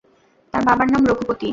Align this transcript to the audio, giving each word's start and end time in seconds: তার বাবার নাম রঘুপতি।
তার 0.53 0.61
বাবার 0.67 0.87
নাম 0.93 1.03
রঘুপতি। 1.09 1.47